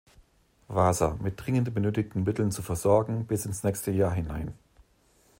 Wasa, 0.67 1.15
mit 1.21 1.33
dringend 1.39 1.75
benötigten 1.75 2.23
Mitteln 2.23 2.49
zu 2.49 2.63
versorgen, 2.63 3.27
bis 3.27 3.45
ins 3.45 3.63
nächste 3.63 3.91
Jahr 3.91 4.11
hinein. 4.15 4.51